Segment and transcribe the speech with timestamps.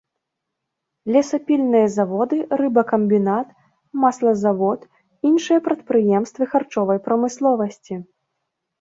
[1.15, 3.47] Лесапільныя заводы, рыбакамбінат,
[4.07, 4.79] маслазавод,
[5.33, 8.05] іншыя прадпрыемствы харчовай прамысловасці.